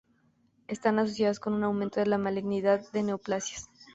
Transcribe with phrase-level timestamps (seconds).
[0.67, 3.69] Están asociados con un aumento de la malignidad de neoplasias.